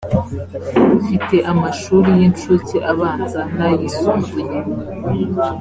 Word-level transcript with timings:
ufite 0.99 1.35
amashuri 1.51 2.09
y 2.19 2.21
incuke 2.27 2.77
abanza 2.91 3.41
n 3.57 3.59
ay 3.67 3.77
isumbuye 3.87 4.47